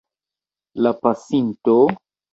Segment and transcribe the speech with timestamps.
[0.87, 1.77] La pasinto?